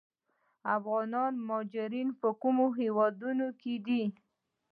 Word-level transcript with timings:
افغان 0.75 1.33
مهاجرین 1.47 2.09
په 2.19 2.29
کومو 2.41 2.65
هیوادونو 2.79 3.47
کې 3.61 3.73
دي؟ 3.85 4.03